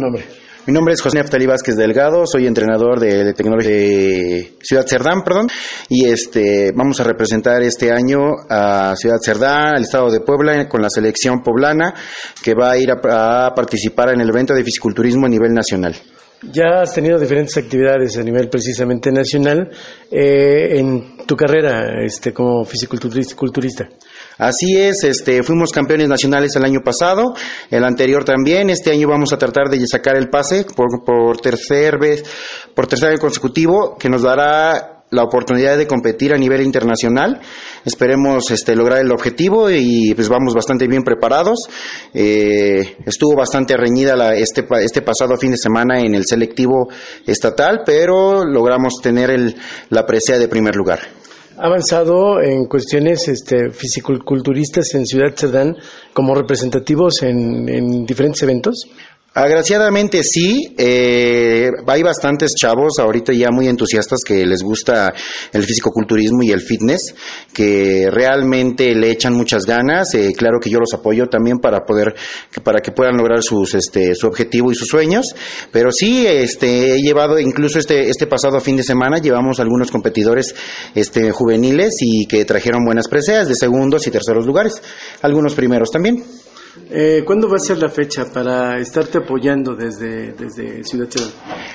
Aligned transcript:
Nombre? 0.00 0.24
Mi 0.66 0.72
nombre 0.72 0.94
es 0.94 1.02
José 1.02 1.18
Neftali 1.18 1.44
Vázquez 1.44 1.76
Delgado, 1.76 2.26
soy 2.26 2.46
entrenador 2.46 2.98
de, 2.98 3.22
de 3.22 3.34
tecnología 3.34 3.70
de 3.70 4.56
Ciudad 4.62 4.86
Cerdán, 4.86 5.22
perdón, 5.22 5.48
y 5.90 6.06
este 6.06 6.72
vamos 6.74 7.00
a 7.00 7.04
representar 7.04 7.62
este 7.62 7.92
año 7.92 8.18
a 8.48 8.94
Ciudad 8.96 9.18
Cerdán, 9.22 9.74
al 9.76 9.82
estado 9.82 10.10
de 10.10 10.20
Puebla, 10.20 10.66
con 10.70 10.80
la 10.80 10.88
selección 10.88 11.42
poblana 11.42 11.92
que 12.42 12.54
va 12.54 12.70
a 12.70 12.78
ir 12.78 12.90
a, 12.90 13.46
a 13.48 13.54
participar 13.54 14.14
en 14.14 14.22
el 14.22 14.30
evento 14.30 14.54
de 14.54 14.64
fisiculturismo 14.64 15.26
a 15.26 15.28
nivel 15.28 15.52
nacional. 15.52 15.94
Ya 16.42 16.82
has 16.82 16.94
tenido 16.94 17.18
diferentes 17.18 17.56
actividades 17.56 18.16
a 18.18 18.22
nivel 18.22 18.48
precisamente 18.48 19.10
nacional 19.10 19.70
eh, 20.10 20.78
en 20.78 21.16
tu 21.26 21.34
carrera 21.34 22.04
este, 22.04 22.32
como 22.32 22.64
fisiculturista. 22.64 23.88
Así 24.38 24.76
es, 24.76 25.02
este, 25.04 25.42
fuimos 25.42 25.72
campeones 25.72 26.08
nacionales 26.08 26.54
el 26.56 26.64
año 26.64 26.80
pasado, 26.84 27.34
el 27.70 27.84
anterior 27.84 28.24
también. 28.24 28.68
Este 28.68 28.90
año 28.90 29.08
vamos 29.08 29.32
a 29.32 29.38
tratar 29.38 29.70
de 29.70 29.86
sacar 29.86 30.16
el 30.16 30.28
pase 30.28 30.64
por, 30.64 31.04
por 31.04 31.40
tercer 31.40 31.98
vez, 31.98 32.22
por 32.74 32.86
tercer 32.86 33.10
año 33.10 33.18
consecutivo, 33.18 33.96
que 33.98 34.10
nos 34.10 34.22
dará 34.22 34.96
la 35.10 35.22
oportunidad 35.22 35.78
de 35.78 35.86
competir 35.86 36.34
a 36.34 36.36
nivel 36.36 36.62
internacional. 36.62 37.40
Esperemos 37.84 38.50
este, 38.50 38.74
lograr 38.74 39.00
el 39.00 39.12
objetivo 39.12 39.70
y 39.70 40.12
pues 40.14 40.28
vamos 40.28 40.54
bastante 40.54 40.86
bien 40.86 41.02
preparados. 41.02 41.60
Eh, 42.12 42.96
estuvo 43.06 43.36
bastante 43.36 43.76
reñida 43.76 44.16
la, 44.16 44.34
este, 44.34 44.66
este 44.82 45.02
pasado 45.02 45.36
fin 45.36 45.52
de 45.52 45.58
semana 45.58 46.00
en 46.00 46.14
el 46.14 46.26
selectivo 46.26 46.88
estatal, 47.26 47.82
pero 47.86 48.44
logramos 48.44 49.00
tener 49.00 49.30
el, 49.30 49.56
la 49.90 50.04
presea 50.04 50.38
de 50.38 50.48
primer 50.48 50.74
lugar. 50.74 51.15
¿Ha 51.58 51.68
avanzado 51.68 52.42
en 52.42 52.66
cuestiones 52.66 53.28
este, 53.28 53.70
fisiculturistas 53.70 54.94
en 54.94 55.06
Ciudad 55.06 55.34
Cerdán 55.34 55.74
como 56.12 56.34
representativos 56.34 57.22
en, 57.22 57.66
en 57.70 58.04
diferentes 58.04 58.42
eventos? 58.42 58.86
Agraciadamente 59.38 60.24
sí, 60.24 60.74
eh, 60.78 61.68
hay 61.86 62.02
bastantes 62.02 62.54
chavos 62.54 62.98
ahorita 62.98 63.34
ya 63.34 63.50
muy 63.50 63.68
entusiastas 63.68 64.20
que 64.26 64.46
les 64.46 64.62
gusta 64.62 65.12
el 65.52 65.62
fisicoculturismo 65.62 66.42
y 66.42 66.52
el 66.52 66.62
fitness, 66.62 67.14
que 67.52 68.08
realmente 68.10 68.94
le 68.94 69.10
echan 69.10 69.34
muchas 69.34 69.66
ganas. 69.66 70.14
Eh, 70.14 70.32
claro 70.34 70.56
que 70.58 70.70
yo 70.70 70.78
los 70.78 70.94
apoyo 70.94 71.26
también 71.26 71.58
para 71.58 71.84
poder, 71.84 72.14
para 72.64 72.80
que 72.80 72.92
puedan 72.92 73.18
lograr 73.18 73.42
sus, 73.42 73.74
este, 73.74 74.14
su 74.14 74.26
objetivo 74.26 74.72
y 74.72 74.74
sus 74.74 74.88
sueños. 74.88 75.34
Pero 75.70 75.92
sí, 75.92 76.26
este, 76.26 76.94
he 76.94 77.02
llevado 77.02 77.38
incluso 77.38 77.78
este, 77.78 78.08
este 78.08 78.26
pasado 78.26 78.58
fin 78.62 78.78
de 78.78 78.84
semana 78.84 79.18
llevamos 79.18 79.60
algunos 79.60 79.90
competidores, 79.90 80.54
este, 80.94 81.30
juveniles 81.30 81.98
y 82.00 82.24
que 82.24 82.46
trajeron 82.46 82.86
buenas 82.86 83.06
preseas 83.06 83.48
de 83.48 83.54
segundos 83.54 84.06
y 84.06 84.10
terceros 84.10 84.46
lugares, 84.46 84.80
algunos 85.20 85.54
primeros 85.54 85.90
también. 85.90 86.24
Eh, 86.90 87.22
¿Cuándo 87.24 87.48
va 87.48 87.56
a 87.56 87.58
ser 87.58 87.78
la 87.78 87.88
fecha 87.88 88.26
para 88.32 88.78
estarte 88.78 89.18
apoyando 89.18 89.74
desde, 89.74 90.32
desde 90.32 90.84
Ciudad 90.84 91.08
Cerdán? 91.10 91.32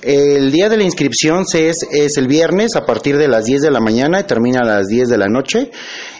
El 0.00 0.50
día 0.50 0.68
de 0.68 0.76
la 0.76 0.84
inscripción 0.84 1.44
es, 1.52 1.86
es 1.90 2.16
el 2.16 2.26
viernes 2.26 2.74
a 2.74 2.86
partir 2.86 3.18
de 3.18 3.28
las 3.28 3.44
10 3.44 3.62
de 3.62 3.70
la 3.70 3.80
mañana 3.80 4.20
y 4.20 4.24
termina 4.24 4.60
a 4.60 4.64
las 4.64 4.86
10 4.86 5.08
de 5.08 5.18
la 5.18 5.28
noche. 5.28 5.70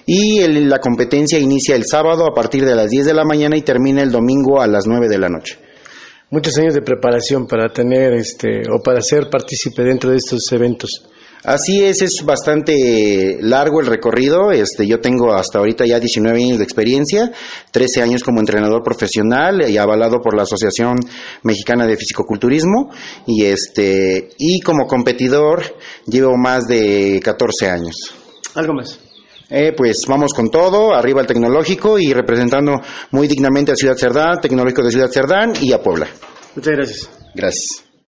Y 0.07 0.41
el, 0.41 0.69
la 0.69 0.81
competencia 0.81 1.39
inicia 1.39 1.77
el 1.77 1.87
sábado 1.87 2.27
a 2.27 2.35
partir 2.35 2.65
de 2.65 2.75
las 2.75 2.91
10 2.91 3.07
de 3.07 3.15
la 3.15 3.25
mañana 3.25 3.57
y 3.57 3.63
termina 3.63 4.03
el 4.03 4.11
domingo 4.11 4.61
a 4.61 4.67
las 4.67 4.87
9 4.87 5.09
de 5.09 5.19
la 5.19 5.29
noche. 5.29 5.59
Muchos 6.31 6.59
años 6.59 6.75
de 6.75 6.83
preparación 6.83 7.47
para 7.47 7.73
tener 7.73 8.13
este 8.15 8.63
o 8.71 8.83
para 8.83 9.01
ser 9.01 9.31
partícipe 9.31 9.83
dentro 9.83 10.11
de 10.11 10.17
estos 10.17 10.51
eventos. 10.53 11.09
Así 11.45 11.85
es, 11.85 12.01
es 12.01 12.25
bastante 12.25 13.37
largo 13.41 13.81
el 13.81 13.87
recorrido. 13.87 14.51
Este, 14.51 14.87
yo 14.87 15.01
tengo 15.01 15.35
hasta 15.35 15.59
ahorita 15.59 15.85
ya 15.85 16.01
19 16.01 16.43
años 16.43 16.59
de 16.59 16.65
experiencia, 16.65 17.31
13 17.71 18.01
años 18.03 18.25
como 18.25 18.41
entrenador 18.41 18.83
profesional 18.83 19.69
y 19.69 19.77
avalado 19.77 20.21
por 20.23 20.35
la 20.35 20.45
Asociación 20.45 20.97
Mexicana 21.43 21.87
de 21.87 21.99
Fisicoculturismo 21.99 22.91
y 23.27 23.45
este 23.45 24.31
y 24.39 24.61
como 24.61 24.87
competidor 24.87 25.63
llevo 26.07 26.37
más 26.39 26.67
de 26.67 27.21
14 27.23 27.69
años. 27.69 28.15
¿Algo 28.55 28.73
más? 28.73 28.99
Eh, 29.51 29.73
pues 29.77 30.07
vamos 30.09 30.33
con 30.33 30.51
todo, 30.51 30.95
arriba 30.95 31.21
el 31.21 31.27
tecnológico 31.27 31.99
y 31.99 32.15
representando 32.15 32.81
muy 33.11 33.29
dignamente 33.29 33.73
a 33.73 33.77
Ciudad 33.77 33.97
Cerdán, 33.97 34.41
tecnológico 34.41 34.83
de 34.83 34.91
Ciudad 34.91 35.11
Cerdán 35.11 35.53
y 35.61 35.73
a 35.73 35.83
Puebla. 35.83 36.09
Muchas 36.57 36.73
gracias. 36.75 37.11
Gracias. 37.35 37.84